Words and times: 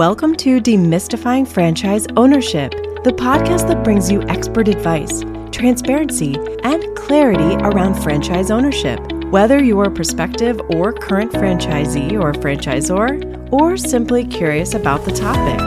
Welcome 0.00 0.34
to 0.36 0.62
Demystifying 0.62 1.46
Franchise 1.46 2.06
Ownership, 2.16 2.70
the 3.04 3.12
podcast 3.12 3.68
that 3.68 3.84
brings 3.84 4.10
you 4.10 4.22
expert 4.28 4.66
advice, 4.66 5.22
transparency, 5.52 6.36
and 6.62 6.82
clarity 6.96 7.56
around 7.56 8.02
franchise 8.02 8.50
ownership. 8.50 8.98
Whether 9.24 9.62
you're 9.62 9.84
a 9.84 9.90
prospective 9.90 10.58
or 10.70 10.94
current 10.94 11.32
franchisee 11.32 12.18
or 12.18 12.32
franchisor, 12.32 13.52
or 13.52 13.76
simply 13.76 14.24
curious 14.24 14.72
about 14.72 15.04
the 15.04 15.12
topic, 15.12 15.60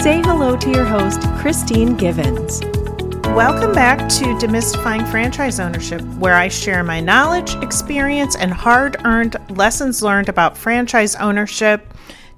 say 0.00 0.22
hello 0.22 0.56
to 0.56 0.70
your 0.70 0.84
host, 0.84 1.22
Kristine 1.40 1.98
Givens. 1.98 2.60
Welcome 3.34 3.72
back 3.72 3.98
to 4.08 4.24
Demystifying 4.36 5.10
Franchise 5.10 5.58
Ownership, 5.58 6.02
where 6.20 6.34
I 6.34 6.46
share 6.46 6.84
my 6.84 7.00
knowledge, 7.00 7.56
experience, 7.56 8.36
and 8.36 8.52
hard 8.52 8.98
earned 9.04 9.36
lessons 9.50 10.00
learned 10.00 10.28
about 10.28 10.56
franchise 10.56 11.16
ownership. 11.16 11.89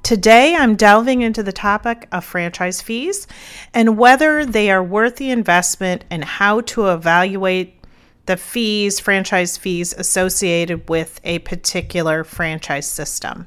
Today, 0.03 0.57
I'm 0.57 0.75
delving 0.75 1.23
into 1.23 1.45
the 1.45 1.53
topic 1.53 2.09
of 2.11 2.25
franchise 2.25 2.83
fees 2.83 3.29
and 3.73 3.97
whether 3.97 4.45
they 4.45 4.69
are 4.69 4.83
worth 4.83 5.15
the 5.17 5.31
investment 5.31 6.05
and 6.11 6.25
how 6.25 6.63
to 6.63 6.89
evaluate 6.89 7.87
the 8.27 8.37
fees, 8.37 8.99
franchise 8.99 9.57
fees 9.57 9.93
associated 9.93 10.89
with 10.89 11.21
a 11.23 11.39
particular 11.41 12.25
franchise 12.25 12.91
system. 12.91 13.47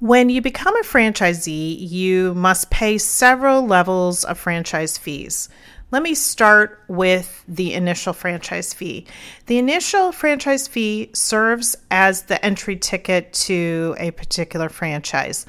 When 0.00 0.28
you 0.28 0.42
become 0.42 0.76
a 0.76 0.84
franchisee, 0.84 1.76
you 1.88 2.34
must 2.34 2.68
pay 2.70 2.98
several 2.98 3.64
levels 3.64 4.24
of 4.24 4.38
franchise 4.38 4.98
fees. 4.98 5.48
Let 5.92 6.02
me 6.02 6.16
start 6.16 6.82
with 6.88 7.44
the 7.46 7.74
initial 7.74 8.12
franchise 8.12 8.74
fee. 8.74 9.06
The 9.46 9.58
initial 9.58 10.10
franchise 10.10 10.66
fee 10.66 11.10
serves 11.14 11.76
as 11.92 12.22
the 12.22 12.44
entry 12.44 12.74
ticket 12.74 13.32
to 13.34 13.94
a 13.98 14.10
particular 14.10 14.68
franchise. 14.68 15.46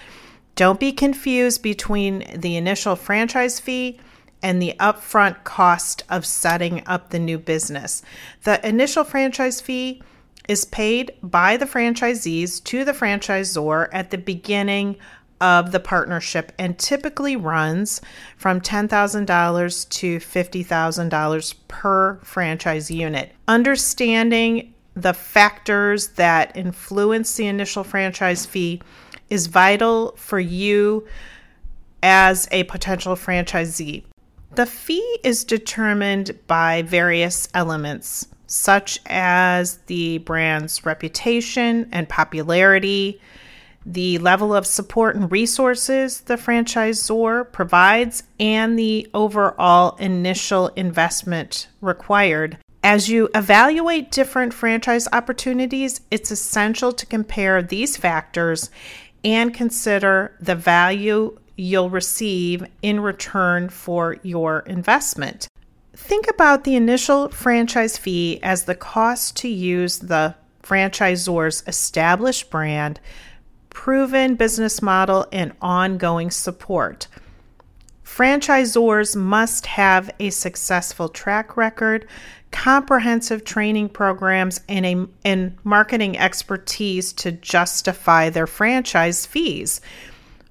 Don't 0.57 0.79
be 0.79 0.91
confused 0.91 1.61
between 1.61 2.25
the 2.35 2.57
initial 2.57 2.95
franchise 2.95 3.59
fee 3.59 3.99
and 4.41 4.59
the 4.59 4.73
upfront 4.79 5.43
cost 5.43 6.01
of 6.09 6.25
setting 6.25 6.81
up 6.87 7.11
the 7.11 7.19
new 7.19 7.37
business. 7.37 8.01
The 8.43 8.67
initial 8.67 9.03
franchise 9.03 9.61
fee 9.61 10.01
is 10.47 10.65
paid 10.65 11.11
by 11.21 11.57
the 11.57 11.67
franchisees 11.67 12.63
to 12.63 12.83
the 12.83 12.93
franchisor 12.93 13.89
at 13.91 14.09
the 14.09 14.17
beginning 14.17 14.97
of 15.39 15.71
the 15.71 15.79
partnership 15.79 16.51
and 16.57 16.79
typically 16.79 17.35
runs 17.35 18.01
from 18.35 18.59
$10,000 18.59 19.89
to 19.89 20.17
$50,000 20.17 21.55
per 21.67 22.15
franchise 22.23 22.89
unit. 22.89 23.31
Understanding 23.47 24.73
the 24.95 25.13
factors 25.13 26.07
that 26.09 26.57
influence 26.57 27.35
the 27.35 27.45
initial 27.45 27.83
franchise 27.83 28.47
fee 28.47 28.81
is 29.29 29.47
vital 29.47 30.13
for 30.17 30.39
you 30.39 31.07
as 32.01 32.47
a 32.51 32.63
potential 32.63 33.15
franchisee. 33.15 34.03
The 34.55 34.65
fee 34.65 35.19
is 35.23 35.43
determined 35.43 36.37
by 36.47 36.81
various 36.83 37.49
elements, 37.53 38.27
such 38.47 38.99
as 39.05 39.77
the 39.87 40.19
brand's 40.19 40.85
reputation 40.85 41.89
and 41.91 42.07
popularity, 42.07 43.21
the 43.85 44.17
level 44.17 44.53
of 44.53 44.65
support 44.65 45.15
and 45.15 45.31
resources 45.31 46.21
the 46.21 46.35
franchisor 46.35 47.51
provides, 47.51 48.23
and 48.39 48.77
the 48.77 49.07
overall 49.13 49.95
initial 49.97 50.67
investment 50.69 51.67
required. 51.81 52.57
As 52.83 53.09
you 53.09 53.29
evaluate 53.33 54.11
different 54.11 54.53
franchise 54.53 55.07
opportunities, 55.11 56.01
it's 56.11 56.31
essential 56.31 56.91
to 56.93 57.05
compare 57.05 57.61
these 57.61 57.97
factors 57.97 58.69
and 59.27 59.53
consider 59.53 60.35
the 60.39 60.55
value 60.55 61.37
you'll 61.57 61.91
receive 61.91 62.65
in 62.81 62.99
return 62.99 63.69
for 63.69 64.17
your 64.23 64.61
investment. 64.61 65.47
Think 65.93 66.27
about 66.29 66.63
the 66.63 66.75
initial 66.75 67.29
franchise 67.29 67.97
fee 67.97 68.39
as 68.41 68.63
the 68.63 68.73
cost 68.75 69.35
to 69.37 69.47
use 69.47 69.99
the 69.99 70.33
franchisor's 70.63 71.61
established 71.67 72.49
brand 72.49 72.99
proven 73.77 74.33
business 74.33 74.81
model, 74.81 75.27
and 75.31 75.53
ongoing 75.61 76.31
support. 76.31 77.07
Franchisors 78.03 79.15
must 79.15 79.67
have 79.67 80.09
a 80.19 80.31
successful 80.31 81.07
track 81.07 81.55
record, 81.55 82.07
comprehensive 82.51 83.43
training 83.43 83.89
programs, 83.89 84.59
and, 84.69 84.85
a, 84.85 85.07
and 85.25 85.55
marketing 85.63 86.17
expertise 86.17 87.13
to 87.13 87.31
justify 87.31 88.29
their 88.29 88.47
franchise 88.47 89.25
fees 89.25 89.81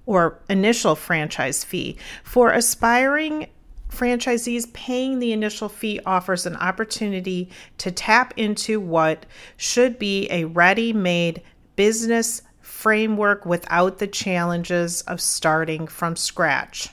or 0.07 0.39
initial 0.49 0.95
franchise 0.95 1.65
fee. 1.65 1.97
For 2.23 2.53
aspiring 2.53 3.49
franchisees, 3.91 4.73
paying 4.73 5.19
the 5.19 5.33
initial 5.33 5.69
fee 5.69 6.01
offers 6.07 6.47
an 6.47 6.57
opportunity 6.57 7.49
to 7.79 7.91
tap 7.91 8.35
into 8.37 8.79
what 8.79 9.27
should 9.57 9.99
be 9.99 10.29
a 10.31 10.45
ready 10.45 10.93
made 10.93 11.43
business 11.77 12.43
framework 12.61 13.47
without 13.47 13.99
the 13.99 14.07
challenges 14.07 15.03
of 15.03 15.21
starting 15.21 15.87
from 15.87 16.15
scratch. 16.15 16.91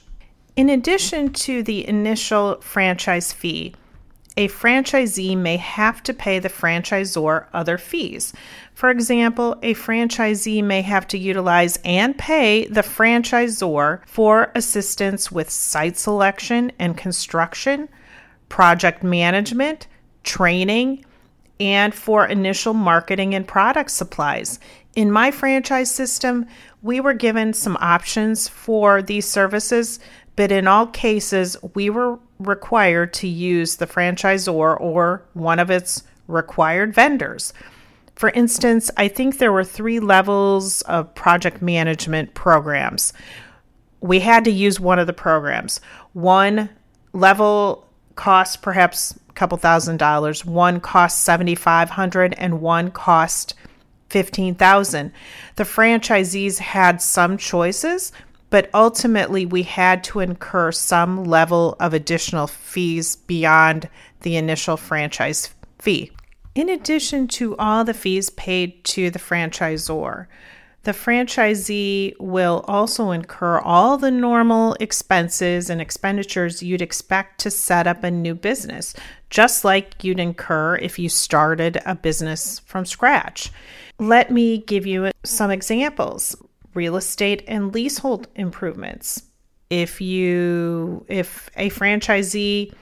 In 0.56 0.70
addition 0.70 1.34
to 1.34 1.64
the 1.64 1.88
initial 1.88 2.62
franchise 2.62 3.34
fee, 3.34 3.74
a 4.36 4.48
franchisee 4.48 5.38
may 5.38 5.58
have 5.58 6.02
to 6.04 6.14
pay 6.14 6.40
the 6.40 6.50
franchisor 6.50 7.46
other 7.54 7.78
fees. 7.78 8.34
For 8.74 8.90
example, 8.90 9.58
a 9.62 9.76
franchisee 9.76 10.64
may 10.64 10.82
have 10.82 11.08
to 11.10 11.18
utilize 11.18 11.78
and 11.86 12.18
pay 12.18 12.66
the 12.68 12.82
franchisor 12.82 14.02
for 14.08 14.52
assistance 14.56 15.32
with 15.32 15.50
site 15.50 15.98
selection 15.98 16.72
and 16.80 16.98
construction, 16.98 17.90
project 18.50 19.04
management, 19.04 19.88
training, 20.24 21.06
and 21.60 21.94
for 21.94 22.26
initial 22.26 22.74
marketing 22.74 23.36
and 23.36 23.48
product 23.48 23.92
supplies. 23.92 24.60
In 24.96 25.12
my 25.12 25.32
franchise 25.32 25.90
system, 25.92 26.46
we 26.82 27.00
were 27.00 27.14
given 27.14 27.54
some 27.54 27.78
options 27.80 28.48
for 28.48 29.02
these 29.02 29.28
services, 29.28 30.00
but 30.36 30.52
in 30.52 30.68
all 30.68 30.88
cases, 30.88 31.58
we 31.76 31.90
were 31.90 32.20
required 32.40 33.14
to 33.14 33.28
use 33.28 33.76
the 33.76 33.88
franchisor 33.88 34.80
or 34.80 35.24
one 35.34 35.60
of 35.60 35.70
its 35.70 36.04
required 36.28 36.94
vendors. 36.94 37.54
For 38.16 38.30
instance, 38.30 38.92
I 38.98 39.08
think 39.08 39.38
there 39.38 39.52
were 39.52 39.64
three 39.64 40.00
levels 40.00 40.82
of 40.84 41.14
project 41.16 41.62
management 41.62 42.34
programs. 42.34 43.14
We 44.02 44.20
had 44.20 44.44
to 44.46 44.52
use 44.52 44.80
one 44.80 45.00
of 45.00 45.08
the 45.08 45.14
programs. 45.14 45.82
One 46.14 46.70
level 47.14 47.88
cost 48.16 48.62
perhaps 48.62 49.18
a 49.30 49.34
couple 49.34 49.58
thousand 49.58 49.98
dollars, 49.98 50.46
one 50.46 50.80
cost 50.80 51.22
7500 51.24 52.34
and 52.38 52.62
one 52.62 52.92
cost 52.92 53.56
15,000. 54.10 55.12
The 55.56 55.64
franchisees 55.64 56.60
had 56.60 57.02
some 57.02 57.36
choices, 57.38 58.12
but 58.54 58.70
ultimately 58.76 59.48
we 59.48 59.64
had 59.64 60.04
to 60.04 60.20
incur 60.20 60.72
some 60.72 61.24
level 61.24 61.76
of 61.80 61.92
additional 61.92 62.46
fees 62.46 63.16
beyond 63.16 63.90
the 64.22 64.36
initial 64.36 64.78
franchise 64.78 65.50
fee. 65.80 66.12
In 66.54 66.70
addition 66.70 67.28
to 67.30 67.58
all 67.58 67.84
the 67.84 67.96
fees 67.96 68.30
paid 68.30 68.84
to 68.84 69.10
the 69.10 69.18
franchisor, 69.18 70.28
the 70.84 70.92
franchisee 70.92 72.14
will 72.20 72.64
also 72.68 73.10
incur 73.10 73.58
all 73.58 73.98
the 73.98 74.12
normal 74.12 74.76
expenses 74.80 75.72
and 75.72 75.82
expenditures 75.82 76.62
you'd 76.62 76.84
expect 76.84 77.40
to 77.40 77.50
set 77.50 77.88
up 77.88 78.04
a 78.04 78.12
new 78.12 78.36
business, 78.36 78.94
just 79.32 79.66
like 79.66 80.04
you'd 80.04 80.20
incur 80.20 80.76
if 80.76 81.00
you 81.00 81.10
started 81.10 81.82
a 81.88 81.96
business 81.96 82.60
from 82.60 82.86
scratch. 82.86 83.52
Let 83.98 84.30
me 84.30 84.60
give 84.60 84.86
you 84.86 85.10
some 85.24 85.50
examples. 85.50 86.36
Real 86.74 86.96
estate 86.96 87.44
and 87.48 87.74
leasehold 87.74 88.28
improvements. 88.36 89.24
If 89.70 90.02
you 90.02 91.06
if 91.08 91.50
a 91.56 91.70
franchisee 91.70 92.74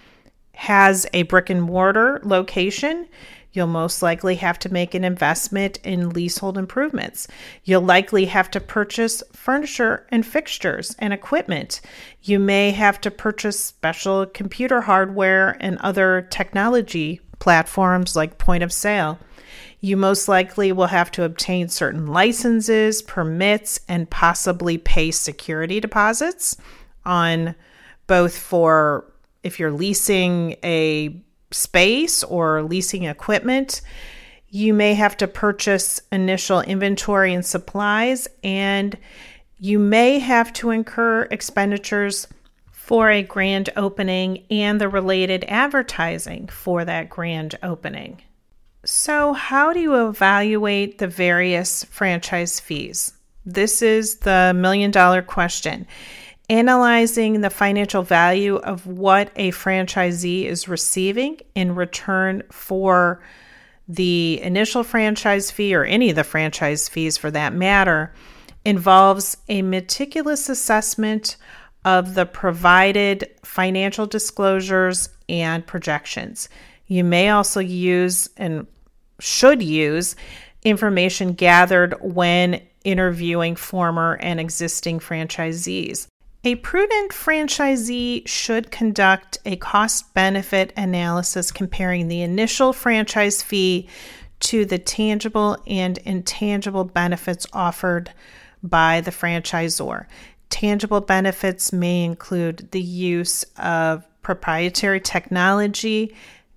has 0.54 1.08
a 1.14 1.24
brick 1.24 1.50
and 1.50 1.62
mortar 1.62 2.20
location, 2.24 3.08
You'll 3.54 3.68
most 3.68 4.02
likely 4.02 4.36
have 4.36 4.58
to 4.60 4.72
make 4.72 4.94
an 4.94 5.04
investment 5.04 5.78
in 5.84 6.12
leasehold 6.12 6.58
improvements. 6.58 7.28
You'll 7.66 7.82
likely 7.82 8.26
have 8.26 8.50
to 8.52 8.62
purchase 8.62 9.22
furniture 9.34 10.06
and 10.10 10.26
fixtures 10.26 10.96
and 11.00 11.12
equipment. 11.14 11.82
You 12.24 12.40
may 12.40 12.72
have 12.72 13.02
to 13.02 13.12
purchase 13.12 13.60
special 13.60 14.26
computer 14.26 14.82
hardware 14.82 15.58
and 15.60 15.78
other 15.80 16.28
technology 16.30 17.20
platforms 17.40 18.16
like 18.16 18.38
point 18.38 18.64
of 18.64 18.72
sale. 18.72 19.20
You 19.84 19.98
most 19.98 20.28
likely 20.28 20.72
will 20.72 20.88
have 20.88 21.12
to 21.12 21.24
obtain 21.24 21.68
certain 21.68 22.06
licenses, 22.08 23.02
permits, 23.02 23.80
and 23.88 24.10
possibly 24.10 24.78
pay 24.78 25.10
security 25.10 25.80
deposits 25.80 26.56
on 27.04 27.56
both 28.06 28.38
for 28.38 29.12
if 29.42 29.60
you're 29.60 29.72
leasing 29.72 30.56
a 30.64 31.20
space 31.50 32.24
or 32.24 32.62
leasing 32.62 33.04
equipment. 33.04 33.82
You 34.50 34.74
may 34.74 34.94
have 34.94 35.18
to 35.18 35.28
purchase 35.28 36.00
initial 36.12 36.62
inventory 36.62 37.34
and 37.34 37.46
supplies, 37.46 38.28
and 38.44 38.96
You 39.64 39.78
may 39.78 40.18
have 40.18 40.52
to 40.54 40.72
incur 40.72 41.28
expenditures 41.30 42.28
for 42.72 43.12
a 43.12 43.22
grand 43.22 43.70
opening 43.76 44.44
and 44.50 44.82
the 44.82 44.90
related 44.90 45.46
advertising 45.48 46.48
for 46.48 46.84
that 46.84 47.10
grand 47.12 47.60
opening. 47.62 48.24
So, 48.84 49.34
how 49.34 49.74
do 49.74 49.80
you 49.80 50.08
evaluate 50.08 50.98
the 50.98 51.08
various 51.08 51.84
franchise 51.86 52.60
fees? 52.60 53.14
This 53.46 53.82
is 53.84 54.18
the 54.18 54.54
million 54.56 54.90
dollar 54.90 55.22
question. 55.22 55.86
Analyzing 56.50 57.42
the 57.42 57.52
financial 57.52 58.02
value 58.02 58.56
of 58.58 58.88
what 58.88 59.32
a 59.36 59.52
franchisee 59.52 60.46
is 60.46 60.68
receiving 60.68 61.40
in 61.54 61.76
return 61.76 62.42
for 62.52 63.22
the 63.88 64.42
initial 64.42 64.84
franchise 64.84 65.52
fee 65.52 65.76
or 65.76 65.84
any 65.84 66.10
of 66.10 66.16
the 66.16 66.24
franchise 66.24 66.90
fees 66.90 67.18
for 67.18 67.30
that 67.32 67.54
matter 67.54 68.14
involves 68.66 69.38
a 69.48 69.62
meticulous 69.62 70.50
assessment 70.50 71.38
of 71.86 72.16
the 72.16 72.26
provided 72.26 73.30
financial 73.44 74.06
disclosures 74.06 75.10
and 75.30 75.66
projections. 75.66 76.50
You 76.92 77.06
may 77.06 77.30
also 77.30 77.62
use 77.62 78.28
and 78.36 78.68
should 79.18 79.62
use 79.64 80.18
information 80.62 81.32
gathered 81.32 81.96
when 82.02 82.62
interviewing 82.84 83.56
former 83.56 84.18
and 84.20 84.42
existing 84.42 85.00
franchisees. 85.00 86.08
A 86.44 86.56
prudent 86.56 87.14
franchisee 87.14 88.28
should 88.28 88.72
conduct 88.72 89.38
a 89.46 89.56
cost 89.56 90.14
benefit 90.14 90.74
analysis 90.76 91.50
comparing 91.50 92.10
the 92.10 92.24
initial 92.24 92.74
franchise 92.74 93.42
fee 93.42 93.88
to 94.42 94.66
the 94.66 94.78
tangible 94.78 95.64
and 95.66 95.98
intangible 96.00 96.84
benefits 96.84 97.48
offered 97.54 98.12
by 98.64 99.00
the 99.00 99.12
franchisor. 99.12 100.08
Tangible 100.50 101.00
benefits 101.00 101.72
may 101.72 102.04
include 102.04 102.70
the 102.72 102.82
use 102.82 103.46
of 103.56 104.06
proprietary 104.24 105.00
technology, 105.00 106.14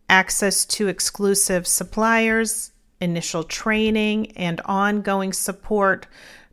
access 0.09 0.65
to 0.67 0.89
exclusive 0.89 1.67
suppliers, 1.67 2.73
initial 3.01 3.45
training, 3.45 4.33
and 4.33 4.61
ongoing 4.65 5.33
support 5.33 6.07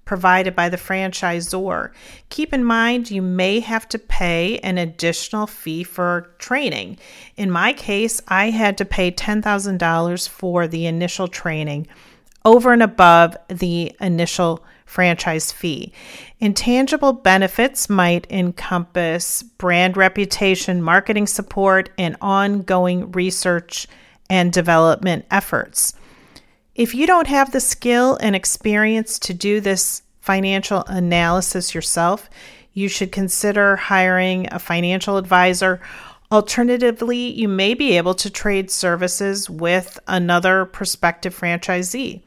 provided 0.06 0.56
by 0.56 0.68
the 0.68 0.78
franchisor. 0.78 1.92
Keep 2.30 2.54
in 2.54 2.64
mind, 2.64 3.12
you 3.12 3.22
may 3.22 3.60
have 3.60 3.88
to 3.88 4.00
pay 4.00 4.58
an 4.60 4.78
additional 4.78 5.48
fee 5.48 5.84
for 5.84 6.34
training. 6.38 6.98
In 7.38 7.52
my 7.52 7.72
case, 7.72 8.22
I 8.28 8.50
had 8.50 8.78
to 8.80 8.86
pay 8.86 9.12
$10,000 9.12 10.28
for 10.28 10.68
the 10.68 10.86
initial 10.86 11.28
training 11.28 11.88
over 12.44 12.74
and 12.74 12.84
above 12.84 13.38
the 13.48 13.96
initial 14.02 14.66
franchise 14.92 15.54
fee. 15.54 15.94
Intangible 16.42 17.14
benefits 17.14 17.90
might 17.90 18.30
encompass 18.30 19.42
brand 19.42 19.96
reputation, 19.96 20.82
marketing 20.82 21.28
support, 21.28 21.90
and 21.98 22.18
ongoing 22.20 23.10
research 23.14 23.88
and 24.30 24.52
development 24.52 25.24
efforts. 25.32 25.94
If 26.76 26.94
you 26.94 27.08
don't 27.08 27.28
have 27.28 27.54
the 27.54 27.62
skill 27.62 28.18
and 28.18 28.36
experience 28.36 29.18
to 29.20 29.34
do 29.34 29.62
this 29.62 30.02
financial 30.20 30.84
analysis 30.88 31.74
yourself, 31.74 32.30
you 32.74 32.90
should 32.90 33.14
consider 33.14 33.78
hiring 33.78 34.48
a 34.52 34.60
financial 34.60 35.16
advisor. 35.16 35.80
Alternatively, 36.34 37.32
you 37.32 37.48
may 37.48 37.74
be 37.74 37.96
able 37.96 38.16
to 38.16 38.30
trade 38.30 38.70
services 38.70 39.50
with 39.50 39.98
another 40.08 40.66
prospective 40.66 41.38
franchisee. 41.38 42.24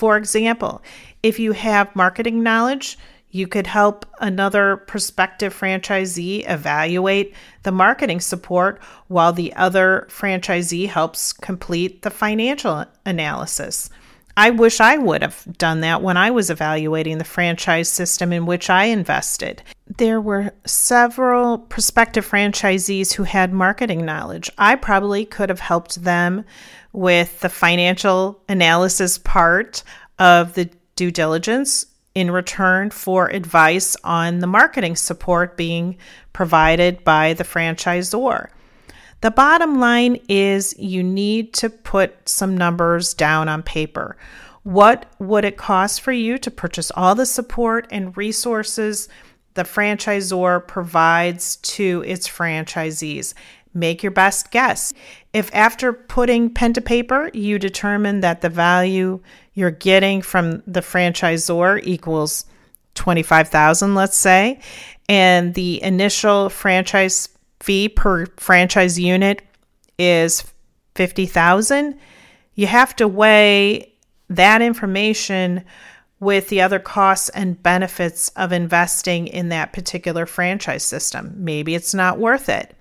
For 0.00 0.16
example, 0.16 0.80
if 1.22 1.38
you 1.38 1.52
have 1.52 1.94
marketing 1.94 2.42
knowledge, 2.42 2.96
you 3.28 3.46
could 3.46 3.66
help 3.66 4.06
another 4.18 4.78
prospective 4.78 5.54
franchisee 5.54 6.42
evaluate 6.48 7.34
the 7.64 7.70
marketing 7.70 8.20
support 8.20 8.80
while 9.08 9.34
the 9.34 9.52
other 9.56 10.06
franchisee 10.08 10.88
helps 10.88 11.34
complete 11.34 12.00
the 12.00 12.08
financial 12.08 12.86
analysis. 13.04 13.90
I 14.38 14.48
wish 14.48 14.80
I 14.80 14.96
would 14.96 15.20
have 15.20 15.44
done 15.58 15.82
that 15.82 16.00
when 16.00 16.16
I 16.16 16.30
was 16.30 16.48
evaluating 16.48 17.18
the 17.18 17.24
franchise 17.24 17.90
system 17.90 18.32
in 18.32 18.46
which 18.46 18.70
I 18.70 18.84
invested. 18.84 19.62
There 19.98 20.18
were 20.18 20.52
several 20.64 21.58
prospective 21.58 22.26
franchisees 22.26 23.12
who 23.12 23.24
had 23.24 23.52
marketing 23.52 24.06
knowledge. 24.06 24.50
I 24.56 24.76
probably 24.76 25.26
could 25.26 25.50
have 25.50 25.60
helped 25.60 26.04
them 26.04 26.46
with 26.92 27.40
the 27.40 27.48
financial 27.48 28.42
analysis 28.48 29.18
part 29.18 29.82
of 30.18 30.54
the 30.54 30.70
due 30.96 31.10
diligence 31.10 31.86
in 32.14 32.30
return 32.30 32.90
for 32.90 33.28
advice 33.28 33.96
on 34.02 34.40
the 34.40 34.46
marketing 34.46 34.96
support 34.96 35.56
being 35.56 35.96
provided 36.32 37.04
by 37.04 37.34
the 37.34 37.44
franchisor. 37.44 38.48
The 39.20 39.30
bottom 39.30 39.78
line 39.78 40.18
is 40.28 40.78
you 40.78 41.02
need 41.02 41.52
to 41.54 41.70
put 41.70 42.28
some 42.28 42.56
numbers 42.56 43.14
down 43.14 43.48
on 43.48 43.62
paper. 43.62 44.16
What 44.62 45.06
would 45.18 45.44
it 45.44 45.56
cost 45.56 46.00
for 46.00 46.12
you 46.12 46.38
to 46.38 46.50
purchase 46.50 46.90
all 46.94 47.14
the 47.14 47.26
support 47.26 47.86
and 47.90 48.16
resources 48.16 49.08
the 49.54 49.62
franchisor 49.62 50.66
provides 50.66 51.56
to 51.56 52.02
its 52.06 52.28
franchisees? 52.28 53.34
Make 53.72 54.02
your 54.02 54.12
best 54.12 54.50
guess. 54.50 54.92
If 55.32 55.54
after 55.54 55.92
putting 55.92 56.52
pen 56.52 56.72
to 56.72 56.80
paper, 56.80 57.30
you 57.32 57.58
determine 57.58 58.20
that 58.20 58.40
the 58.40 58.48
value 58.48 59.20
you're 59.54 59.70
getting 59.70 60.22
from 60.22 60.62
the 60.66 60.80
franchisor 60.80 61.80
equals 61.84 62.46
25,000 62.94 63.94
let's 63.94 64.16
say 64.16 64.58
and 65.08 65.54
the 65.54 65.82
initial 65.82 66.48
franchise 66.48 67.28
fee 67.60 67.88
per 67.88 68.26
franchise 68.36 68.98
unit 68.98 69.42
is 69.98 70.52
50,000 70.96 71.98
you 72.54 72.66
have 72.66 72.96
to 72.96 73.06
weigh 73.06 73.92
that 74.28 74.60
information 74.60 75.64
with 76.18 76.48
the 76.48 76.60
other 76.60 76.78
costs 76.78 77.28
and 77.30 77.62
benefits 77.62 78.28
of 78.30 78.52
investing 78.52 79.26
in 79.28 79.50
that 79.50 79.72
particular 79.72 80.26
franchise 80.26 80.82
system 80.84 81.32
maybe 81.36 81.74
it's 81.74 81.94
not 81.94 82.18
worth 82.18 82.48
it 82.48 82.74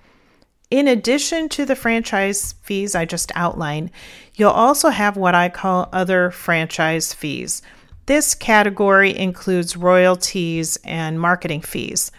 in 0.71 0.87
addition 0.87 1.49
to 1.49 1.65
the 1.65 1.75
franchise 1.75 2.53
fees 2.61 2.95
I 2.95 3.05
just 3.05 3.31
outlined, 3.35 3.91
you'll 4.35 4.51
also 4.51 4.89
have 4.89 5.17
what 5.17 5.35
I 5.35 5.49
call 5.49 5.89
other 5.91 6.31
franchise 6.31 7.13
fees. 7.13 7.61
This 8.05 8.35
category 8.35 9.15
includes 9.15 9.75
royalties 9.75 10.77
and 10.83 11.19
marketing 11.19 11.61
fees. 11.61 12.11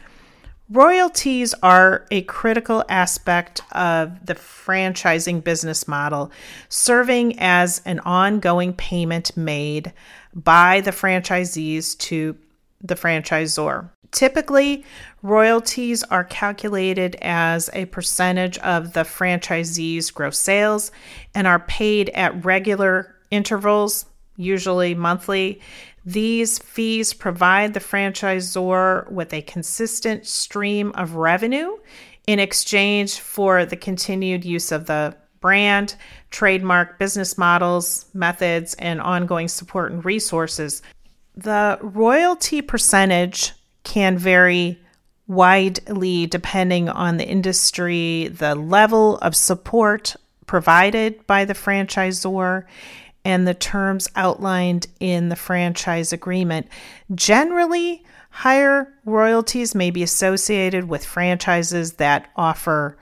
Royalties 0.68 1.52
are 1.64 2.06
a 2.12 2.22
critical 2.22 2.84
aspect 2.88 3.60
of 3.72 4.24
the 4.24 4.36
franchising 4.36 5.42
business 5.42 5.88
model, 5.88 6.30
serving 6.68 7.40
as 7.40 7.82
an 7.84 7.98
ongoing 8.00 8.72
payment 8.72 9.36
made 9.36 9.92
by 10.32 10.80
the 10.80 10.92
franchisees 10.92 11.98
to 11.98 12.36
the 12.80 12.94
franchisor. 12.94 13.90
Typically, 14.12 14.84
royalties 15.22 16.02
are 16.04 16.24
calculated 16.24 17.16
as 17.22 17.70
a 17.72 17.84
percentage 17.86 18.58
of 18.58 18.92
the 18.92 19.04
franchisee's 19.04 20.10
gross 20.10 20.38
sales 20.38 20.90
and 21.34 21.46
are 21.46 21.60
paid 21.60 22.08
at 22.10 22.44
regular 22.44 23.14
intervals, 23.30 24.06
usually 24.36 24.94
monthly. 24.94 25.60
These 26.04 26.58
fees 26.58 27.12
provide 27.12 27.74
the 27.74 27.80
franchisor 27.80 29.10
with 29.12 29.32
a 29.32 29.42
consistent 29.42 30.26
stream 30.26 30.92
of 30.92 31.14
revenue 31.14 31.76
in 32.26 32.38
exchange 32.38 33.20
for 33.20 33.64
the 33.64 33.76
continued 33.76 34.44
use 34.44 34.72
of 34.72 34.86
the 34.86 35.14
brand, 35.40 35.94
trademark, 36.30 36.98
business 36.98 37.38
models, 37.38 38.06
methods, 38.12 38.74
and 38.74 39.00
ongoing 39.00 39.48
support 39.48 39.92
and 39.92 40.04
resources. 40.04 40.82
The 41.36 41.78
royalty 41.80 42.60
percentage 42.60 43.52
can 43.84 44.18
vary 44.18 44.78
widely 45.26 46.26
depending 46.26 46.88
on 46.88 47.16
the 47.16 47.26
industry, 47.26 48.28
the 48.28 48.54
level 48.54 49.18
of 49.18 49.36
support 49.36 50.16
provided 50.46 51.24
by 51.28 51.44
the 51.44 51.54
franchisor, 51.54 52.64
and 53.24 53.46
the 53.46 53.54
terms 53.54 54.08
outlined 54.16 54.88
in 54.98 55.28
the 55.28 55.36
franchise 55.36 56.12
agreement. 56.12 56.66
Generally, 57.14 58.02
higher 58.30 58.92
royalties 59.04 59.74
may 59.74 59.90
be 59.90 60.02
associated 60.02 60.88
with 60.88 61.04
franchises 61.04 61.94
that 61.94 62.30
offer 62.34 62.96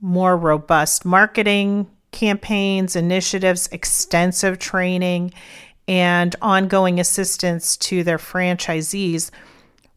more 0.00 0.36
robust 0.36 1.04
marketing 1.04 1.86
campaigns, 2.10 2.96
initiatives, 2.96 3.68
extensive 3.70 4.58
training, 4.58 5.32
and 5.86 6.34
ongoing 6.42 6.98
assistance 6.98 7.76
to 7.76 8.02
their 8.02 8.18
franchisees 8.18 9.30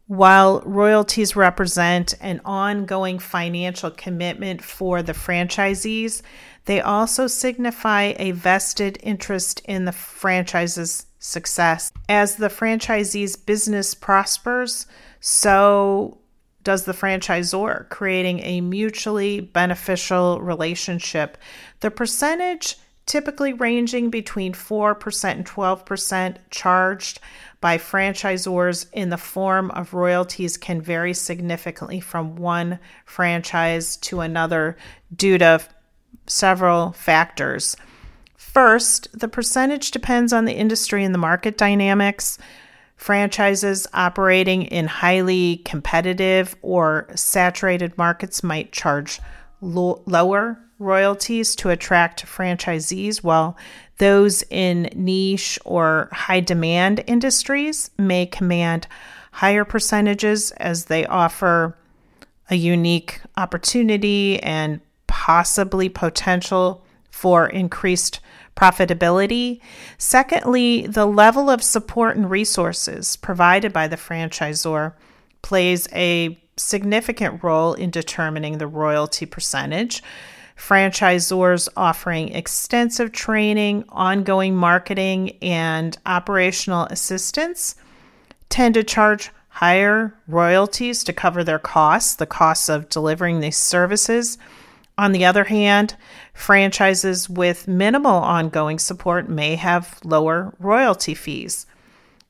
while 0.06 0.60
royalties 0.66 1.34
represent 1.34 2.14
an 2.20 2.40
ongoing 2.44 3.18
financial 3.18 3.90
commitment 3.90 4.62
for 4.62 5.02
the 5.02 5.12
franchisees, 5.12 6.20
they 6.66 6.80
also 6.80 7.26
signify 7.26 8.12
a 8.18 8.32
vested 8.32 8.98
interest 9.02 9.60
in 9.64 9.84
the 9.84 9.92
franchise's 9.92 11.06
success. 11.18 11.90
As 12.08 12.36
the 12.36 12.48
franchisee's 12.48 13.36
business 13.36 13.94
prospers, 13.94 14.86
so 15.20 16.18
does 16.62 16.84
the 16.84 16.92
franchisor, 16.92 17.88
creating 17.90 18.40
a 18.40 18.60
mutually 18.60 19.40
beneficial 19.40 20.40
relationship. 20.40 21.38
The 21.80 21.90
percentage 21.90 22.76
typically 23.06 23.52
ranging 23.52 24.10
between 24.10 24.52
4% 24.52 25.30
and 25.30 25.46
12% 25.46 26.36
charged 26.50 27.20
by 27.60 27.78
franchisors 27.78 28.86
in 28.92 29.10
the 29.10 29.16
form 29.16 29.70
of 29.70 29.94
royalties 29.94 30.56
can 30.56 30.80
vary 30.80 31.14
significantly 31.14 32.00
from 32.00 32.36
one 32.36 32.78
franchise 33.04 33.96
to 33.96 34.20
another 34.20 34.76
due 35.14 35.38
to 35.38 35.60
several 36.26 36.92
factors. 36.92 37.76
First, 38.36 39.18
the 39.18 39.28
percentage 39.28 39.90
depends 39.90 40.32
on 40.32 40.44
the 40.44 40.52
industry 40.52 41.04
and 41.04 41.14
the 41.14 41.18
market 41.18 41.58
dynamics. 41.58 42.38
Franchises 42.96 43.86
operating 43.92 44.62
in 44.62 44.86
highly 44.86 45.58
competitive 45.64 46.54
or 46.62 47.08
saturated 47.14 47.98
markets 47.98 48.42
might 48.42 48.72
charge 48.72 49.20
lo- 49.60 50.02
lower 50.06 50.58
royalties 50.84 51.56
to 51.56 51.70
attract 51.70 52.26
franchisees, 52.26 53.24
while 53.24 53.56
those 53.98 54.44
in 54.50 54.90
niche 54.94 55.58
or 55.64 56.08
high 56.12 56.40
demand 56.40 57.02
industries 57.06 57.90
may 57.98 58.26
command 58.26 58.86
higher 59.32 59.64
percentages 59.64 60.50
as 60.52 60.84
they 60.84 61.04
offer 61.06 61.76
a 62.50 62.54
unique 62.54 63.20
opportunity 63.36 64.40
and 64.42 64.80
possibly 65.06 65.88
potential 65.88 66.84
for 67.10 67.46
increased 67.48 68.20
profitability. 68.56 69.60
Secondly, 69.98 70.86
the 70.86 71.06
level 71.06 71.50
of 71.50 71.62
support 71.62 72.16
and 72.16 72.30
resources 72.30 73.16
provided 73.16 73.72
by 73.72 73.88
the 73.88 73.96
franchisor 73.96 74.92
plays 75.42 75.88
a 75.92 76.38
significant 76.56 77.42
role 77.42 77.74
in 77.74 77.90
determining 77.90 78.58
the 78.58 78.66
royalty 78.66 79.26
percentage. 79.26 80.02
Franchisors 80.56 81.68
offering 81.76 82.30
extensive 82.30 83.12
training, 83.12 83.84
ongoing 83.88 84.54
marketing, 84.54 85.36
and 85.42 85.98
operational 86.06 86.86
assistance 86.86 87.74
tend 88.48 88.74
to 88.74 88.84
charge 88.84 89.30
higher 89.48 90.14
royalties 90.26 91.04
to 91.04 91.12
cover 91.12 91.44
their 91.44 91.58
costs, 91.58 92.16
the 92.16 92.26
costs 92.26 92.68
of 92.68 92.88
delivering 92.88 93.40
these 93.40 93.56
services. 93.56 94.38
On 94.96 95.12
the 95.12 95.24
other 95.24 95.44
hand, 95.44 95.96
franchises 96.32 97.28
with 97.28 97.68
minimal 97.68 98.16
ongoing 98.16 98.78
support 98.78 99.28
may 99.28 99.56
have 99.56 99.98
lower 100.04 100.54
royalty 100.58 101.14
fees. 101.14 101.66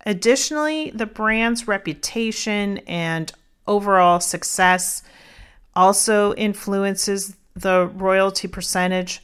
Additionally, 0.07 0.91
the 0.95 1.07
brand's 1.07 1.69
reputation 1.69 2.79
and 2.87 3.33
overall 3.67 4.21
success 4.21 5.03
also 5.75 6.35
influences 6.35 7.37
the 7.55 7.87
royalty 7.95 8.49
percentage. 8.49 9.23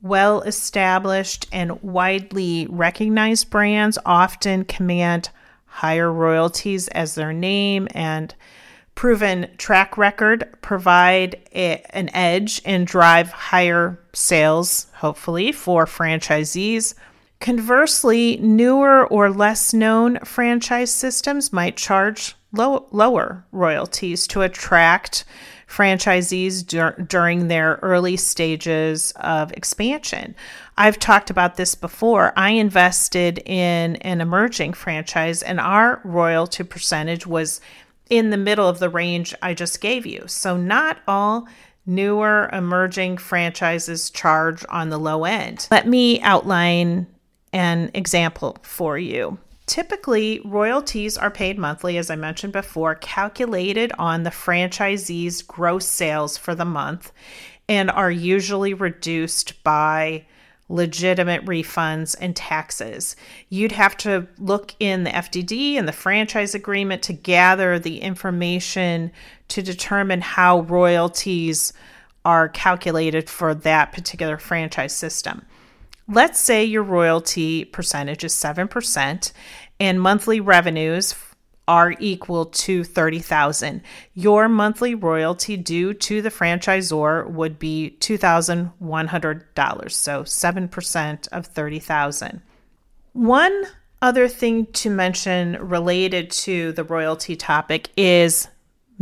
Well 0.00 0.40
established 0.42 1.46
and 1.52 1.80
widely 1.82 2.66
recognized 2.68 3.50
brands 3.50 3.98
often 4.04 4.64
command 4.64 5.30
higher 5.66 6.12
royalties 6.12 6.88
as 6.88 7.14
their 7.14 7.32
name 7.32 7.88
and 7.92 8.34
proven 8.94 9.48
track 9.56 9.96
record 9.96 10.48
provide 10.60 11.40
a, 11.54 11.82
an 11.90 12.10
edge 12.14 12.60
and 12.64 12.86
drive 12.86 13.30
higher 13.30 13.98
sales, 14.12 14.88
hopefully, 14.94 15.52
for 15.52 15.86
franchisees. 15.86 16.94
Conversely, 17.40 18.36
newer 18.36 19.06
or 19.06 19.30
less 19.30 19.72
known 19.72 20.18
franchise 20.24 20.92
systems 20.92 21.52
might 21.52 21.76
charge 21.76 22.36
low, 22.52 22.86
lower 22.90 23.44
royalties 23.50 24.26
to 24.28 24.42
attract 24.42 25.24
franchisees 25.72 26.66
dur- 26.66 26.96
during 27.08 27.48
their 27.48 27.78
early 27.82 28.16
stages 28.16 29.12
of 29.16 29.50
expansion. 29.52 30.34
I've 30.76 30.98
talked 30.98 31.30
about 31.30 31.56
this 31.56 31.74
before. 31.74 32.34
I 32.36 32.50
invested 32.50 33.38
in 33.46 33.96
an 33.96 34.20
emerging 34.20 34.74
franchise, 34.74 35.42
and 35.42 35.58
our 35.58 36.00
royalty 36.04 36.64
percentage 36.64 37.26
was 37.26 37.60
in 38.10 38.28
the 38.28 38.36
middle 38.36 38.68
of 38.68 38.80
the 38.80 38.90
range 38.90 39.34
I 39.40 39.54
just 39.54 39.80
gave 39.80 40.04
you. 40.04 40.24
So, 40.26 40.58
not 40.58 40.98
all 41.08 41.48
newer 41.86 42.50
emerging 42.52 43.16
franchises 43.16 44.10
charge 44.10 44.64
on 44.68 44.90
the 44.90 44.98
low 44.98 45.24
end. 45.24 45.68
Let 45.70 45.88
me 45.88 46.20
outline 46.20 47.06
an 47.52 47.90
example 47.94 48.58
for 48.62 48.98
you. 48.98 49.38
Typically, 49.72 50.38
royalties 50.44 51.16
are 51.16 51.30
paid 51.30 51.58
monthly, 51.58 51.96
as 51.96 52.10
I 52.10 52.14
mentioned 52.14 52.52
before, 52.52 52.94
calculated 52.94 53.90
on 53.98 54.22
the 54.22 54.28
franchisee's 54.28 55.40
gross 55.40 55.86
sales 55.86 56.36
for 56.36 56.54
the 56.54 56.66
month, 56.66 57.10
and 57.70 57.90
are 57.90 58.10
usually 58.10 58.74
reduced 58.74 59.64
by 59.64 60.26
legitimate 60.68 61.46
refunds 61.46 62.14
and 62.20 62.36
taxes. 62.36 63.16
You'd 63.48 63.72
have 63.72 63.96
to 63.96 64.28
look 64.36 64.74
in 64.78 65.04
the 65.04 65.10
FDD 65.10 65.76
and 65.76 65.88
the 65.88 65.92
franchise 65.92 66.54
agreement 66.54 67.00
to 67.04 67.14
gather 67.14 67.78
the 67.78 68.02
information 68.02 69.10
to 69.48 69.62
determine 69.62 70.20
how 70.20 70.60
royalties 70.60 71.72
are 72.26 72.50
calculated 72.50 73.30
for 73.30 73.54
that 73.54 73.94
particular 73.94 74.36
franchise 74.36 74.94
system. 74.94 75.46
Let's 76.08 76.40
say 76.40 76.64
your 76.64 76.82
royalty 76.82 77.64
percentage 77.64 78.24
is 78.24 78.34
7% 78.34 79.32
and 79.82 80.00
monthly 80.00 80.40
revenues 80.40 81.14
are 81.66 81.94
equal 81.98 82.46
to 82.46 82.84
30,000. 82.84 83.82
Your 84.14 84.48
monthly 84.48 84.94
royalty 84.94 85.56
due 85.56 85.92
to 85.92 86.22
the 86.22 86.28
franchisor 86.28 87.28
would 87.28 87.58
be 87.58 87.96
$2,100, 87.98 89.90
so 89.90 90.22
7% 90.22 91.28
of 91.32 91.46
30,000. 91.46 92.42
One 93.12 93.64
other 94.00 94.28
thing 94.28 94.66
to 94.66 94.88
mention 94.88 95.56
related 95.60 96.30
to 96.30 96.70
the 96.72 96.84
royalty 96.84 97.34
topic 97.34 97.88
is 97.96 98.46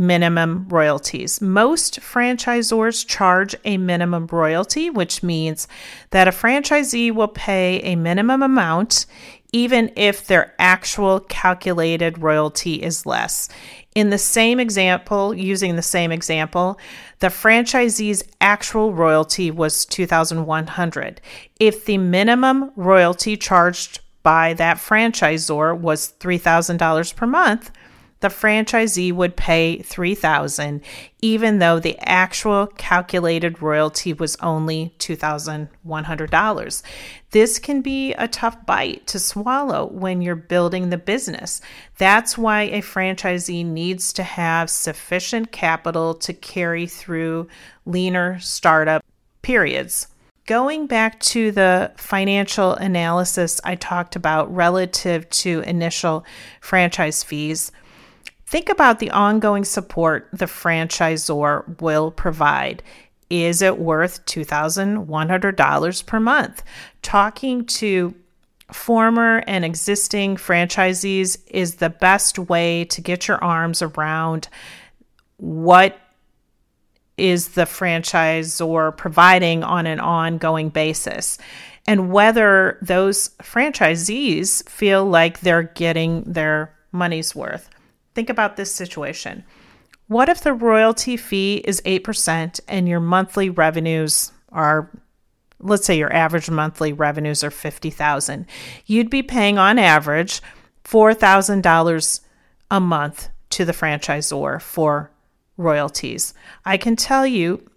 minimum 0.01 0.67
royalties. 0.67 1.41
Most 1.41 1.99
franchisors 1.99 3.07
charge 3.07 3.55
a 3.63 3.77
minimum 3.77 4.27
royalty, 4.31 4.89
which 4.89 5.21
means 5.21 5.67
that 6.09 6.27
a 6.27 6.31
franchisee 6.31 7.11
will 7.11 7.27
pay 7.27 7.79
a 7.81 7.95
minimum 7.95 8.41
amount 8.41 9.05
even 9.51 9.91
if 9.95 10.27
their 10.27 10.53
actual 10.59 11.19
calculated 11.19 12.17
royalty 12.17 12.81
is 12.81 13.05
less. 13.05 13.49
In 13.93 14.09
the 14.09 14.17
same 14.17 14.59
example, 14.59 15.33
using 15.33 15.75
the 15.75 15.81
same 15.81 16.11
example, 16.11 16.79
the 17.19 17.27
franchisee's 17.27 18.23
actual 18.39 18.93
royalty 18.93 19.51
was 19.51 19.85
2100. 19.85 21.19
If 21.59 21.85
the 21.85 21.97
minimum 21.97 22.71
royalty 22.75 23.35
charged 23.35 23.99
by 24.23 24.53
that 24.53 24.77
franchisor 24.77 25.77
was 25.77 26.13
$3,000 26.19 27.15
per 27.15 27.27
month, 27.27 27.71
the 28.21 28.29
franchisee 28.29 29.11
would 29.11 29.35
pay 29.35 29.81
3,000 29.81 30.81
even 31.23 31.59
though 31.59 31.79
the 31.79 31.97
actual 31.99 32.67
calculated 32.67 33.61
royalty 33.61 34.13
was 34.13 34.35
only 34.37 34.95
$2,100. 34.99 36.83
This 37.31 37.59
can 37.59 37.81
be 37.81 38.13
a 38.13 38.27
tough 38.27 38.65
bite 38.65 39.05
to 39.07 39.19
swallow 39.19 39.87
when 39.87 40.21
you're 40.21 40.35
building 40.35 40.89
the 40.89 40.97
business. 40.97 41.61
That's 41.97 42.37
why 42.37 42.63
a 42.63 42.81
franchisee 42.81 43.65
needs 43.65 44.13
to 44.13 44.23
have 44.23 44.69
sufficient 44.69 45.51
capital 45.51 46.13
to 46.15 46.33
carry 46.33 46.87
through 46.87 47.47
leaner 47.85 48.39
startup 48.39 49.03
periods. 49.41 50.07
Going 50.47 50.87
back 50.87 51.19
to 51.21 51.51
the 51.51 51.91
financial 51.97 52.73
analysis 52.73 53.61
I 53.63 53.75
talked 53.75 54.15
about 54.15 54.53
relative 54.53 55.29
to 55.29 55.61
initial 55.61 56.25
franchise 56.59 57.23
fees, 57.23 57.71
Think 58.51 58.67
about 58.67 58.99
the 58.99 59.11
ongoing 59.11 59.63
support 59.63 60.27
the 60.33 60.43
franchisor 60.43 61.79
will 61.79 62.11
provide. 62.11 62.83
Is 63.29 63.61
it 63.61 63.79
worth 63.79 64.25
$2,100 64.25 66.05
per 66.05 66.19
month? 66.19 66.61
Talking 67.01 67.63
to 67.67 68.13
former 68.69 69.41
and 69.47 69.63
existing 69.63 70.35
franchisees 70.35 71.37
is 71.47 71.75
the 71.75 71.89
best 71.89 72.37
way 72.37 72.83
to 72.83 72.99
get 72.99 73.29
your 73.29 73.41
arms 73.41 73.81
around 73.81 74.49
what 75.37 75.97
is 77.15 77.53
the 77.53 77.63
franchisor 77.63 78.97
providing 78.97 79.63
on 79.63 79.87
an 79.87 80.01
ongoing 80.01 80.67
basis 80.67 81.37
and 81.87 82.11
whether 82.11 82.77
those 82.81 83.29
franchisees 83.41 84.67
feel 84.67 85.05
like 85.05 85.39
they're 85.39 85.63
getting 85.63 86.23
their 86.23 86.75
money's 86.91 87.33
worth. 87.33 87.69
Think 88.13 88.29
about 88.29 88.57
this 88.57 88.73
situation. 88.73 89.43
What 90.07 90.29
if 90.29 90.41
the 90.41 90.53
royalty 90.53 91.15
fee 91.15 91.61
is 91.65 91.81
8% 91.85 92.59
and 92.67 92.87
your 92.87 92.99
monthly 92.99 93.49
revenues 93.49 94.31
are 94.51 94.89
let's 95.63 95.85
say 95.85 95.97
your 95.97 96.13
average 96.13 96.49
monthly 96.49 96.93
revenues 96.93 97.43
are 97.43 97.51
50,000. 97.51 98.45
You'd 98.85 99.09
be 99.09 99.23
paying 99.23 99.57
on 99.57 99.77
average 99.79 100.41
$4,000 100.83 102.19
a 102.71 102.79
month 102.79 103.29
to 103.51 103.65
the 103.65 103.71
franchisor 103.71 104.61
for 104.61 105.11
royalties. 105.57 106.33
I 106.65 106.77
can 106.77 106.95
tell 106.95 107.27
you 107.27 107.69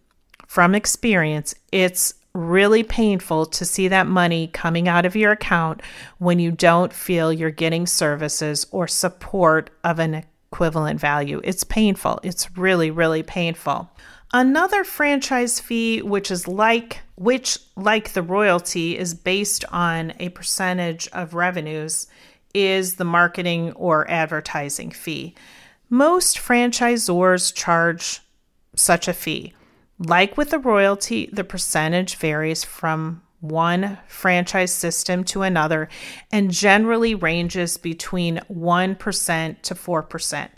from 0.47 0.75
experience, 0.75 1.55
it's 1.73 2.15
really 2.35 2.83
painful 2.83 3.47
to 3.47 3.65
see 3.65 3.89
that 3.89 4.07
money 4.07 4.49
coming 4.49 4.89
out 4.89 5.07
of 5.07 5.15
your 5.15 5.33
account 5.33 5.81
when 6.19 6.39
you 6.39 6.51
don't 6.51 6.93
feel 6.93 7.33
you're 7.33 7.51
getting 7.51 7.87
services 7.87 8.67
or 8.73 8.89
support 8.89 9.71
of 9.85 9.99
an 10.01 10.25
equivalent 10.51 11.01
value. 11.01 11.41
It's 11.45 11.65
painful. 11.65 12.21
It's 12.23 12.57
really, 12.57 12.91
really 12.91 13.23
painful. 13.23 13.89
Another 14.33 14.83
franchise 14.83 15.61
fee, 15.61 16.03
which 16.03 16.31
is 16.31 16.49
like 16.49 17.01
which 17.17 17.59
like 17.77 18.13
the 18.13 18.23
royalty 18.23 18.99
is 18.99 19.15
based 19.15 19.65
on 19.71 20.13
a 20.19 20.31
percentage 20.31 21.07
of 21.13 21.35
revenues, 21.35 22.09
is 22.53 22.97
the 22.97 23.05
marketing 23.05 23.71
or 23.73 24.11
advertising 24.11 24.91
fee. 24.91 25.37
Most 25.89 26.37
franchisors 26.37 27.55
charge 27.55 28.23
such 28.75 29.07
a 29.07 29.13
fee. 29.13 29.55
Like 29.99 30.37
with 30.37 30.51
the 30.51 30.59
royalty, 30.59 31.29
the 31.33 31.45
percentage 31.45 32.17
varies 32.17 32.65
from 32.65 33.23
one 33.41 33.99
franchise 34.09 34.73
system 34.73 35.23
to 35.23 35.43
another 35.43 35.89
and 36.33 36.51
generally 36.51 37.15
ranges 37.15 37.77
between 37.77 38.41
1% 38.51 39.63
to 39.63 39.75
4%. 39.75 40.49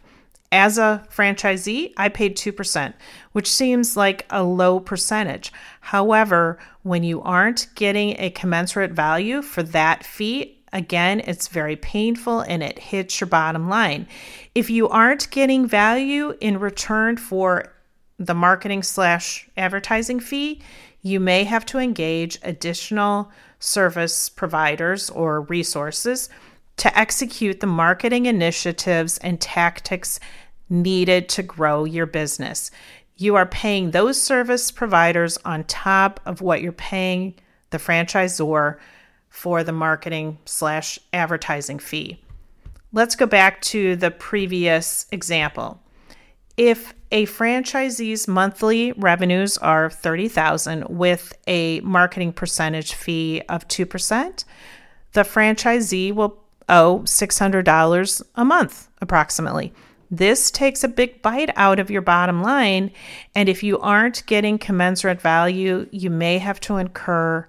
As 0.53 0.79
a 0.79 1.05
franchisee, 1.13 1.93
I 1.97 2.09
paid 2.09 2.37
2%, 2.37 2.95
which 3.33 3.51
seems 3.51 3.97
like 3.97 4.25
a 4.31 4.45
low 4.45 4.79
percentage. 4.79 5.53
However, 5.81 6.59
when 6.83 7.03
you 7.03 7.21
aren't 7.23 7.67
getting 7.75 8.15
a 8.19 8.31
commensurate 8.31 8.93
value 8.93 9.43
for 9.43 9.65
that 9.65 10.05
fee, 10.05 10.57
again, 10.73 11.21
it's 11.21 11.49
very 11.49 11.75
painful 11.75 12.41
and 12.41 12.63
it 12.63 12.79
hits 12.79 13.21
your 13.21 13.27
bottom 13.27 13.69
line. 13.69 14.07
If 14.55 14.71
you 14.71 14.89
aren't 14.89 15.31
getting 15.31 15.67
value 15.67 16.35
in 16.41 16.61
return 16.61 17.17
for 17.17 17.73
the 18.19 18.35
marketing 18.35 18.83
slash 18.83 19.49
advertising 19.57 20.21
fee, 20.21 20.63
you 21.03 21.21
may 21.21 21.45
have 21.45 21.67
to 21.67 21.79
engage 21.79 22.39
additional 22.43 23.31
service 23.59 24.29
providers 24.29 25.11
or 25.11 25.43
resources 25.43 26.29
to 26.77 26.99
execute 26.99 27.61
the 27.61 27.67
marketing 27.67 28.27
initiatives 28.27 29.19
and 29.19 29.41
tactics 29.41 30.21
needed 30.69 31.29
to 31.29 31.43
grow 31.43 31.85
your 31.85 32.07
business. 32.07 32.71
You 33.17 33.37
are 33.37 33.47
paying 33.47 33.91
those 33.91 34.21
service 34.21 34.71
providers 34.71 35.39
on 35.45 35.65
top 35.65 36.21
of 36.27 36.41
what 36.41 36.61
you're 36.61 36.73
paying 36.73 37.35
the 37.71 37.79
franchisor 37.79 38.77
for 39.29 39.65
the 39.65 39.73
marketing 39.73 40.39
slash 40.45 40.99
advertising 41.13 41.79
fee. 41.79 42.21
Let's 42.93 43.17
go 43.17 43.27
back 43.27 43.61
to 43.63 43.97
the 43.97 44.11
previous 44.11 45.07
example. 45.13 45.81
If 46.57 46.95
a 47.13 47.27
franchisee's 47.27 48.27
monthly 48.27 48.93
revenues 48.93 49.59
are 49.59 49.91
30,000 49.91 50.89
with 50.89 51.37
a 51.47 51.81
marketing 51.81 52.33
percentage 52.33 52.95
fee 52.95 53.43
of 53.49 53.69
2%, 53.69 54.45
the 55.13 55.21
franchisee 55.21 56.13
will 56.13 56.43
owe 56.69 57.01
$600 57.05 58.23
a 58.35 58.45
month 58.45 58.89
approximately. 59.01 59.73
This 60.11 60.51
takes 60.51 60.83
a 60.83 60.89
big 60.89 61.21
bite 61.21 61.51
out 61.57 61.79
of 61.79 61.91
your 61.91 62.03
bottom 62.03 62.43
line, 62.43 62.93
and 63.35 63.49
if 63.49 63.63
you 63.63 63.79
aren't 63.81 64.25
getting 64.27 64.57
commensurate 64.57 65.21
value, 65.21 65.89
you 65.91 66.11
may 66.11 66.39
have 66.39 66.61
to 66.61 66.77
incur 66.77 67.47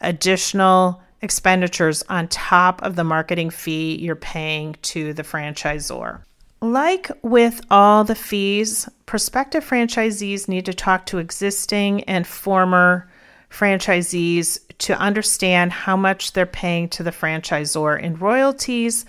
additional 0.00 1.02
expenditures 1.22 2.02
on 2.08 2.26
top 2.28 2.82
of 2.82 2.96
the 2.96 3.04
marketing 3.04 3.50
fee 3.50 3.96
you're 3.96 4.16
paying 4.16 4.76
to 4.82 5.12
the 5.12 5.22
franchisor. 5.22 6.22
Like 6.62 7.10
with 7.22 7.62
all 7.70 8.04
the 8.04 8.14
fees, 8.14 8.86
prospective 9.06 9.64
franchisees 9.64 10.46
need 10.46 10.66
to 10.66 10.74
talk 10.74 11.06
to 11.06 11.18
existing 11.18 12.04
and 12.04 12.26
former 12.26 13.10
franchisees 13.50 14.58
to 14.78 14.98
understand 14.98 15.72
how 15.72 15.96
much 15.96 16.34
they're 16.34 16.44
paying 16.44 16.88
to 16.90 17.02
the 17.02 17.10
franchisor 17.12 18.00
in 18.00 18.16
royalties 18.16 19.06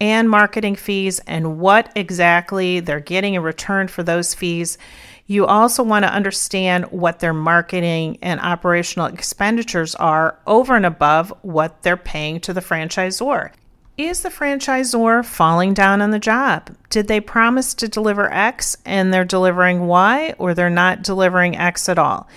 and 0.00 0.30
marketing 0.30 0.76
fees 0.76 1.20
and 1.26 1.58
what 1.58 1.92
exactly 1.94 2.80
they're 2.80 3.00
getting 3.00 3.34
in 3.34 3.42
return 3.42 3.86
for 3.86 4.02
those 4.02 4.34
fees. 4.34 4.78
You 5.26 5.44
also 5.46 5.82
want 5.82 6.04
to 6.04 6.12
understand 6.12 6.86
what 6.86 7.20
their 7.20 7.34
marketing 7.34 8.18
and 8.22 8.40
operational 8.40 9.06
expenditures 9.06 9.94
are 9.94 10.38
over 10.46 10.74
and 10.74 10.86
above 10.86 11.32
what 11.42 11.82
they're 11.82 11.96
paying 11.98 12.40
to 12.40 12.54
the 12.54 12.60
franchisor. 12.60 13.50
Is 13.96 14.22
the 14.22 14.28
franchisor 14.28 15.24
falling 15.24 15.72
down 15.72 16.02
on 16.02 16.10
the 16.10 16.18
job? 16.18 16.74
Did 16.90 17.06
they 17.06 17.20
promise 17.20 17.74
to 17.74 17.86
deliver 17.86 18.32
X 18.32 18.76
and 18.84 19.14
they're 19.14 19.24
delivering 19.24 19.86
Y 19.86 20.34
or 20.36 20.52
they're 20.52 20.68
not 20.68 21.02
delivering 21.02 21.56
X 21.56 21.88
at 21.88 21.98
all? 21.98 22.28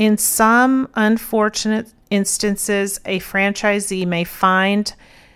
In 0.00 0.18
some 0.18 0.88
unfortunate 0.94 1.92
instances, 2.10 2.98
a 3.04 3.20
franchisee 3.20 4.04
may 4.04 4.24
find 4.24 4.92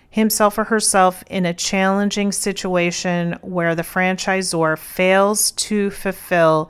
himself 0.09 0.57
or 0.57 0.65
herself 0.65 1.23
in 1.27 1.45
a 1.45 1.53
challenging 1.53 2.33
situation 2.33 3.37
where 3.41 3.73
the 3.73 3.81
franchisor 3.81 4.77
fails 4.77 5.51
to 5.51 5.89
fulfill 5.89 6.69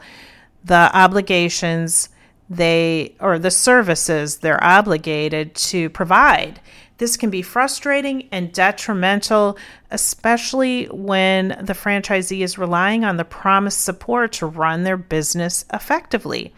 the 0.64 0.96
obligations 0.96 2.10
they 2.52 3.16
or 3.20 3.40
the 3.40 3.50
services 3.50 4.38
they're 4.38 4.64
obligated 4.64 5.56
to 5.56 5.90
provide. 5.90 6.60
This 7.02 7.18
can 7.18 7.32
be 7.32 7.42
frustrating 7.42 8.30
and 8.32 8.54
detrimental, 8.54 9.58
especially 9.90 10.86
when 10.86 11.48
the 11.60 11.74
franchisee 11.74 12.42
is 12.42 12.60
relying 12.60 13.04
on 13.04 13.18
the 13.18 13.26
promised 13.26 13.84
support 13.84 14.34
to 14.34 14.46
run 14.46 14.84
their 14.84 14.98
business 14.98 15.66
effectively. 15.74 16.54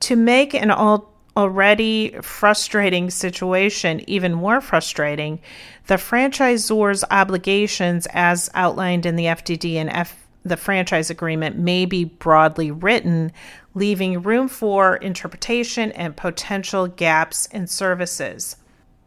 To 0.00 0.16
make 0.16 0.52
an 0.52 0.70
already 0.70 2.14
frustrating 2.20 3.08
situation 3.08 4.04
even 4.06 4.34
more 4.34 4.60
frustrating, 4.60 5.40
the 5.86 5.94
franchisor's 5.94 7.02
obligations, 7.10 8.06
as 8.10 8.50
outlined 8.52 9.06
in 9.06 9.16
the 9.16 9.24
FDD 9.24 9.76
and 9.76 9.88
F- 9.88 10.28
the 10.44 10.58
franchise 10.58 11.08
agreement, 11.08 11.56
may 11.56 11.86
be 11.86 12.04
broadly 12.04 12.70
written, 12.70 13.32
leaving 13.72 14.20
room 14.20 14.46
for 14.46 14.96
interpretation 14.96 15.90
and 15.92 16.18
potential 16.18 16.86
gaps 16.86 17.46
in 17.46 17.66
services. 17.66 18.56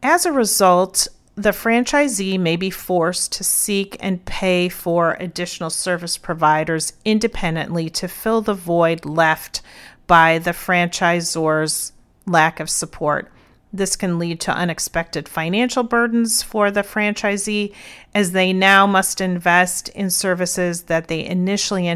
As 0.06 0.26
a 0.26 0.34
result, 0.34 1.08
the 1.36 1.52
franchisee 1.52 2.38
may 2.38 2.58
be 2.58 2.70
forced 2.70 3.32
to 3.34 3.44
seek 3.46 3.96
and 4.02 4.24
pay 4.26 4.68
for 4.68 5.16
additional 5.18 5.70
service 5.70 6.18
providers 6.18 6.92
independently 7.06 7.89
to 7.92 8.10
fill 8.10 8.42
the 8.42 8.54
void 8.54 9.06
left 9.06 9.62
by 10.06 10.39
the 10.39 10.52
franchisor's 10.52 11.94
lack 12.26 12.60
of 12.60 12.70
support. 12.70 13.32
This 13.72 13.96
can 13.96 14.20
lead 14.20 14.42
to 14.42 14.52
unexpected 14.52 15.30
financial 15.30 15.84
burdens 15.84 16.44
for 16.44 16.70
the 16.70 16.84
franchisee 16.84 17.74
as 18.13 18.34
they 18.34 18.52
now 18.52 18.86
must 18.86 19.22
invest 19.22 19.88
in 19.89 20.10
services 20.10 20.84
that 20.84 21.08
they 21.08 21.26
initially 21.26 21.88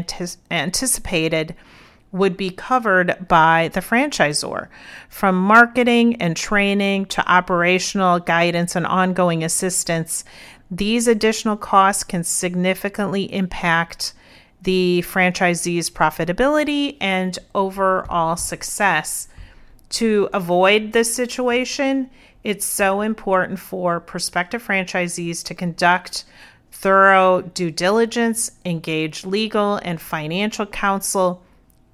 anticipated 0.50 1.54
would 2.12 2.36
be 2.36 2.50
covered 2.50 3.28
by 3.28 3.70
the 3.74 3.80
franchisor. 3.80 4.68
From 5.08 5.36
marketing 5.36 6.20
and 6.22 6.36
training 6.36 7.06
to 7.06 7.30
operational 7.30 8.18
guidance 8.18 8.74
and 8.74 8.86
ongoing 8.86 9.44
assistance, 9.44 10.24
these 10.70 11.06
additional 11.06 11.56
costs 11.56 12.04
can 12.04 12.24
significantly 12.24 13.32
impact 13.32 14.12
the 14.62 15.04
franchisee's 15.06 15.90
profitability 15.90 16.96
and 17.00 17.38
overall 17.54 18.36
success. 18.36 19.28
To 19.90 20.28
avoid 20.32 20.92
this 20.92 21.14
situation, 21.14 22.10
it's 22.44 22.64
so 22.64 23.00
important 23.00 23.58
for 23.58 24.00
prospective 24.00 24.66
franchisees 24.66 25.44
to 25.44 25.54
conduct 25.54 26.24
thorough 26.70 27.42
due 27.42 27.70
diligence, 27.70 28.52
engage 28.64 29.24
legal 29.24 29.76
and 29.76 30.00
financial 30.00 30.66
counsel, 30.66 31.42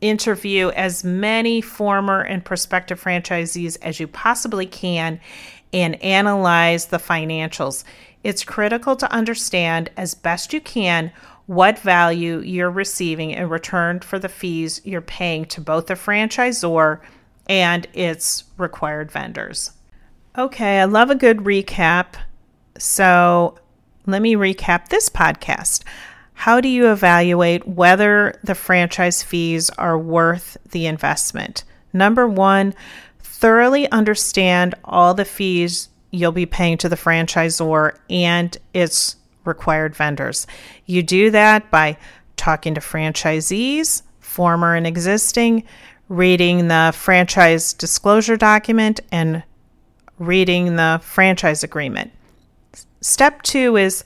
interview 0.05 0.69
as 0.71 1.03
many 1.03 1.61
former 1.61 2.21
and 2.21 2.45
prospective 2.45 3.03
franchisees 3.03 3.79
as 3.81 3.99
you 3.99 4.07
possibly 4.07 4.67
can 4.67 5.19
and 5.73 6.01
analyze 6.03 6.87
the 6.87 6.99
financials. 6.99 7.85
It's 8.23 8.45
critical 8.45 8.97
to 8.97 9.11
understand 9.11 9.91
as 9.97 10.15
best 10.15 10.53
you 10.53 10.61
can 10.61 11.11
what 11.47 11.79
value 11.79 12.39
you're 12.41 12.71
receiving 12.71 13.31
in 13.31 13.49
return 13.49 14.01
for 14.01 14.19
the 14.19 14.29
fees 14.29 14.81
you're 14.85 15.01
paying 15.01 15.45
to 15.47 15.61
both 15.61 15.87
the 15.87 15.95
franchisor 15.95 17.01
and 17.49 17.87
its 17.93 18.45
required 18.57 19.11
vendors. 19.11 19.73
Okay, 20.37 20.81
I 20.81 20.85
love 20.85 21.11
a 21.11 21.15
good 21.15 21.39
recap. 21.39 22.15
So 22.79 23.59
let 24.07 24.23
me 24.23 24.35
recap 24.35 24.89
this 24.89 25.09
podcast. 25.09 25.83
How 26.35 26.61
do 26.61 26.69
you 26.69 26.91
evaluate 26.91 27.67
whether 27.67 28.39
the 28.45 28.55
franchise 28.55 29.23
fees 29.23 29.71
are 29.71 29.99
worth 29.99 30.57
the 30.71 30.87
investment? 30.87 31.65
Number 31.93 32.29
one, 32.29 32.75
thoroughly 33.21 33.91
understand 33.91 34.75
all 34.85 35.15
the 35.15 35.25
fees 35.25 35.89
you'll 36.11 36.33
be 36.33 36.47
paying 36.47 36.79
to 36.79 36.89
the 36.89 36.97
franchisor 36.97 37.97
and 38.11 38.57
its 38.73 39.17
required 39.45 39.97
vendors. 39.97 40.47
You 40.87 41.03
do 41.03 41.31
that 41.31 41.71
by 41.71 41.97
talking 42.37 42.75
to 42.75 42.81
franchisees, 42.81 44.03
former 44.21 44.75
and 44.75 44.87
existing, 44.87 45.65
reading 46.09 46.69
the 46.69 46.93
franchise 46.95 47.73
disclosure 47.73 48.37
document, 48.37 49.01
and 49.11 49.43
reading 50.19 50.77
the 50.77 51.01
franchise 51.03 51.65
agreement. 51.65 52.13
Step 53.01 53.43
two 53.43 53.77
is 53.77 54.05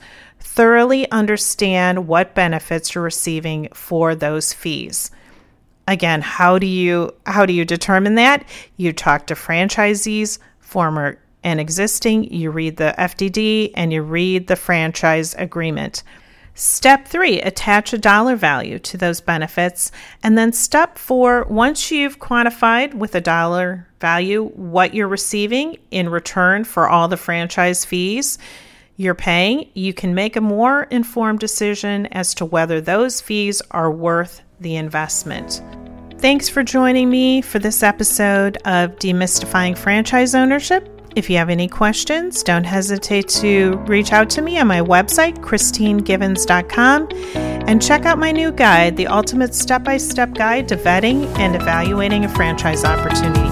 thoroughly 0.58 1.08
understand 1.12 2.08
what 2.08 2.34
benefits 2.34 2.92
you're 2.92 3.04
receiving 3.04 3.68
for 3.72 4.16
those 4.16 4.52
fees. 4.52 5.12
Again, 5.86 6.20
how 6.20 6.58
do 6.58 6.66
you 6.66 7.14
how 7.26 7.46
do 7.46 7.52
you 7.52 7.64
determine 7.64 8.16
that? 8.16 8.44
You 8.76 8.92
talk 8.92 9.28
to 9.28 9.34
franchisees, 9.34 10.40
former 10.58 11.16
and 11.44 11.60
existing, 11.60 12.34
you 12.34 12.50
read 12.50 12.76
the 12.76 12.92
FDD 12.98 13.70
and 13.76 13.92
you 13.92 14.02
read 14.02 14.48
the 14.48 14.56
franchise 14.56 15.32
agreement. 15.36 16.02
Step 16.56 17.06
three, 17.06 17.40
attach 17.40 17.92
a 17.92 17.98
dollar 17.98 18.34
value 18.34 18.80
to 18.80 18.96
those 18.96 19.20
benefits. 19.20 19.92
And 20.24 20.36
then 20.36 20.52
step 20.52 20.98
four, 20.98 21.44
once 21.44 21.92
you've 21.92 22.18
quantified 22.18 22.94
with 22.94 23.14
a 23.14 23.20
dollar 23.20 23.86
value 24.00 24.46
what 24.56 24.92
you're 24.92 25.06
receiving 25.06 25.78
in 25.92 26.08
return 26.08 26.64
for 26.64 26.88
all 26.88 27.06
the 27.06 27.16
franchise 27.16 27.84
fees 27.84 28.38
you're 28.98 29.14
paying, 29.14 29.70
you 29.74 29.94
can 29.94 30.12
make 30.12 30.34
a 30.34 30.40
more 30.40 30.82
informed 30.90 31.38
decision 31.38 32.06
as 32.06 32.34
to 32.34 32.44
whether 32.44 32.80
those 32.80 33.20
fees 33.20 33.62
are 33.70 33.90
worth 33.90 34.42
the 34.60 34.74
investment. 34.74 35.62
Thanks 36.18 36.48
for 36.48 36.64
joining 36.64 37.08
me 37.08 37.40
for 37.40 37.60
this 37.60 37.84
episode 37.84 38.56
of 38.64 38.96
Demystifying 38.96 39.78
Franchise 39.78 40.34
Ownership. 40.34 40.88
If 41.14 41.30
you 41.30 41.36
have 41.36 41.48
any 41.48 41.68
questions, 41.68 42.42
don't 42.42 42.64
hesitate 42.64 43.28
to 43.28 43.76
reach 43.86 44.12
out 44.12 44.28
to 44.30 44.42
me 44.42 44.58
on 44.58 44.66
my 44.66 44.80
website, 44.80 45.38
kristinegivens.com, 45.38 47.08
and 47.68 47.80
check 47.80 48.04
out 48.04 48.18
my 48.18 48.32
new 48.32 48.50
guide, 48.50 48.96
The 48.96 49.06
Ultimate 49.06 49.54
Step 49.54 49.84
by 49.84 49.96
Step 49.96 50.34
Guide 50.34 50.66
to 50.68 50.76
Vetting 50.76 51.24
and 51.38 51.54
Evaluating 51.54 52.24
a 52.24 52.28
Franchise 52.28 52.84
Opportunity 52.84 53.47